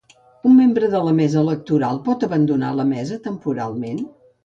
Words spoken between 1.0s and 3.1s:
la mesa electoral pot abandonar la